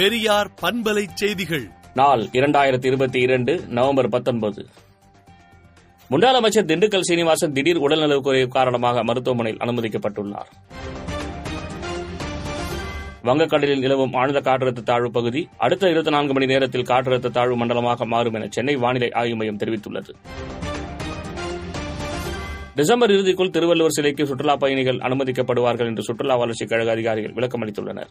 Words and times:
பெரியார் 0.00 0.50
பண்பலை 0.62 1.06
செய்திகள். 1.14 1.70
நாள் 1.94 2.22
இரண்டாயிரத்தி 2.22 2.86
இருபத்தி 2.86 3.20
இரண்டு 3.20 3.60
நவம்பர் 3.68 4.08
பத்தொன்பது. 4.08 4.66
முன்னாள் 6.08 6.34
அமைச்சர் 6.34 6.64
திண்டுக்கல் 6.64 7.00
சீனிவாசன் 7.00 7.52
திடீர் 7.52 7.76
உடல்நலக் 7.76 8.22
குறைவு 8.22 8.48
காரணமாக 8.48 9.04
மருத்துவமனையில் 9.04 9.60
அனுமதிக்கப்பட்டுள்ளார். 9.60 10.50
வங்கக்கடலில் 13.24 13.78
நிலவும் 13.78 14.12
ஆழ்ந்த 14.12 14.40
காற்றழுத்த 14.40 14.82
தாழ்வு 14.82 15.10
பகுதி 15.10 15.48
அடுத்த 15.56 15.86
இருபத்தி 15.86 16.10
நான்கு 16.10 16.32
மணி 16.32 16.46
நேரத்தில் 16.46 16.82
காற்றழுத்த 16.82 17.30
தாழ்வு 17.30 17.56
மண்டலமாக 17.56 18.06
மாறும் 18.06 18.34
என 18.34 18.46
சென்னை 18.50 18.76
வானிலை 18.76 19.10
ஆய்வு 19.12 19.36
மையம் 19.36 19.58
தெரிவித்துள்ளது. 19.58 20.10
டிசம்பர் 22.74 23.10
இறுதிக்குள் 23.10 23.50
திருவள்ளுவர் 23.50 23.90
சிலைக்கு 23.90 24.26
சுற்றுலாப் 24.26 24.60
பயணிகள் 24.60 24.96
அனுமதிக்கப்படுவார்கள் 24.96 25.86
என்று 25.86 26.02
சுற்றுலா 26.02 26.36
வளர்ச்சிக் 26.36 26.68
கழக 26.68 26.90
அதிகாரிகள் 26.90 27.32
விளக்கம் 27.32 27.62
அளித்துள்ளனர் 27.62 28.08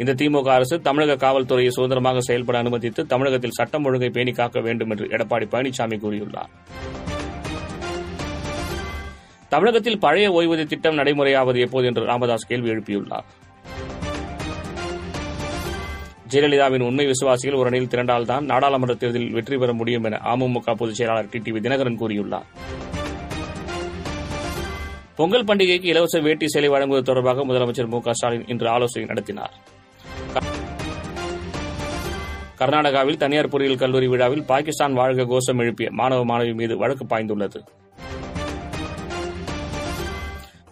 இந்த 0.00 0.12
திமுக 0.12 0.48
அரசு 0.48 0.80
தமிழக 0.80 1.14
காவல்துறையை 1.14 1.68
சுதந்திரமாக 1.68 2.20
செயல்பட 2.20 2.58
அனுமதித்து 2.58 3.06
தமிழகத்தில் 3.06 3.50
சட்டம் 3.50 3.84
ஒழுங்கை 3.84 4.10
பேணி 4.10 4.32
காக்க 4.32 4.60
வேண்டும் 4.60 4.90
என்று 4.90 5.06
எடப்பாடி 5.06 5.46
பழனிசாமி 5.52 5.96
கூறியுள்ளார். 6.04 6.52
தமிழகத்தில் 9.48 9.98
பழைய 9.98 10.30
ஓய்வூதிய 10.30 10.66
திட்டம் 10.66 10.98
நடைமுறையாவது 10.98 11.58
எப்போது 11.58 11.86
என்று 11.86 12.04
ராமதாஸ் 12.04 12.46
கேள்வி 12.48 12.70
எழுப்பியுள்ளார். 12.70 13.26
ஜெயலலிதாவின் 16.28 16.86
உண்மை 16.86 17.06
விசுவாசிகள் 17.06 17.58
ஒரு 17.58 17.66
அணியில் 17.66 17.88
திரண்டால்தான் 17.88 18.44
நாடாளுமன்ற 18.44 18.94
தேர்தலில் 18.94 19.32
வெற்றி 19.32 19.56
பெற 19.56 19.72
முடியும் 19.72 20.04
என 20.04 20.20
அமமுக 20.24 20.74
பொதுச் 20.74 20.94
செயலாளர் 20.94 21.26
வி 21.26 21.60
தினகரன் 21.66 22.00
கூறியுள்ளார். 22.02 22.46
பொங்கல் 25.16 25.44
பண்டிகைக்கு 25.44 25.84
இலவச 25.84 26.20
வேட்டி 26.20 26.48
சேலை 26.48 26.68
வழங்குவது 26.68 27.04
தொடர்பாக 27.04 27.44
முதலமைச்சர் 27.44 27.86
மு 27.86 28.00
க 28.00 28.12
ஸ்டாலின் 28.12 28.46
இன்று 28.46 28.68
ஆலோசனை 28.68 29.08
நடத்தினார். 29.08 29.54
கர்நாடகாவில் 32.60 33.18
தனியார் 33.20 33.48
பொறியியல் 33.52 33.78
கல்லூரி 33.82 34.06
விழாவில் 34.12 34.42
பாகிஸ்தான் 34.48 34.96
வாழ்க 34.98 35.24
கோஷம் 35.30 35.60
எழுப்பிய 35.62 35.88
மாணவ 35.90 36.24
மாணவி 36.30 36.54
மீது 36.54 36.74
வழக்கு 36.82 37.04
பாய்ந்துள்ளது. 37.12 37.60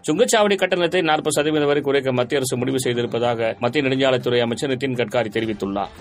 சுங்கச்சாவடி 0.06 0.56
கட்டணத்தை 0.62 1.00
நாற்பது 1.02 1.34
சதவீதம் 1.36 1.70
வரை 1.70 1.82
குறைக்க 1.82 2.12
மத்திய 2.12 2.40
அரசு 2.40 2.56
முடிவு 2.56 2.78
செய்திருப்பதாக 2.84 3.56
மத்திய 3.62 3.84
நெடுஞ்சாலைத்துறை 3.86 4.40
அமைச்சர் 4.40 4.70
நிதின் 4.70 4.98
கட்காரி 5.00 5.30
தெரிவித்துள்ளார். 5.36 5.94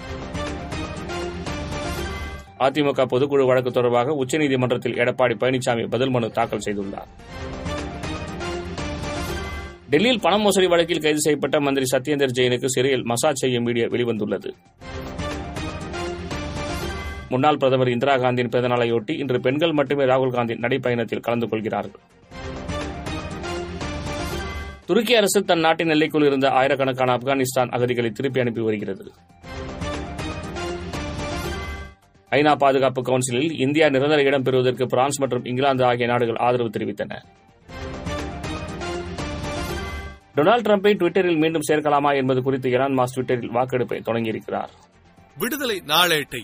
அதிமுக 2.65 3.05
பொதுக்குழு 3.13 3.45
வழக்கு 3.51 3.71
தொடர்பாக 3.71 4.17
உச்சநீதிமன்றத்தில் 4.23 4.99
எடப்பாடி 5.03 5.37
பழனிசாமி 5.43 5.85
பதில் 5.95 6.09
மனு 6.09 6.31
தாக்கல் 6.31 6.65
செய்துள்ளார். 6.67 7.09
டெல்லியில் 9.89 10.23
பண 10.27 10.37
மோசடி 10.37 10.67
வழக்கில் 10.67 11.03
கைது 11.03 11.19
செய்யப்பட்ட 11.19 11.59
மந்திரி 11.59 11.85
சத்யேந்தர் 11.95 12.37
ஜெயினுக்கு 12.39 12.69
சிறையில் 12.75 13.05
மசாஜ் 13.05 13.41
செய்யும் 13.43 13.63
வீடியோ 13.63 13.85
வெளிவந்துள்ளது. 13.93 14.51
முன்னாள் 17.29 17.57
பிரதமர் 17.57 17.89
இந்திரா 17.89 18.13
காந்தியின் 18.17 18.51
பிறந்தநாளையொட்டி 18.51 19.13
இன்று 19.21 19.39
பெண்கள் 19.39 19.71
மட்டுமே 19.71 20.03
ராகுல் 20.03 20.35
காந்தி 20.35 20.53
நடைப்பயணத்தில் 20.53 21.19
கலந்து 21.19 21.47
கொள்கிறார்கள். 21.49 22.03
துருக்கி 24.85 25.15
அரசு 25.15 25.39
தன் 25.45 25.59
நாட்டின் 25.59 25.89
எல்லைக்குள் 25.89 26.25
இருந்த 26.25 26.49
ஆயிரக்கணக்கான 26.49 27.15
ஆப்கானிஸ்தான் 27.17 27.73
அகதிகளை 27.77 28.11
திருப்பி 28.11 28.39
அனுப்பி 28.39 28.61
வருகிறது. 28.61 29.05
ஐநா 32.31 32.53
பாதுகாப்பு 32.57 33.01
கவுன்சிலில் 33.01 33.51
இந்தியா 33.65 33.89
நிரந்தர 33.89 34.21
இடம் 34.21 34.43
பெறுவதற்கு 34.43 34.85
பிரான்ஸ் 34.85 35.19
மற்றும் 35.21 35.45
இங்கிலாந்து 35.45 35.83
ஆகிய 35.83 36.07
நாடுகள் 36.07 36.41
ஆதரவு 36.47 36.69
தெரிவித்தன. 36.69 37.13
டொனால்டு 40.37 40.65
டிரம்பை 40.67 40.93
டுவிட்டரில் 40.93 41.41
மீண்டும் 41.43 41.67
சேர்க்கலாமா 41.69 42.15
என்பது 42.15 42.41
குறித்து 42.41 42.69
இரான் 42.69 42.97
மாஸ் 42.99 43.15
டுவிட்டரில் 43.15 43.55
வாக்கெடுப்பை 43.57 43.99
தொடங்கியிருக்கிறார். 44.09 44.73
விடுதலை 45.37 45.81
நாளேட்டை 45.85 46.43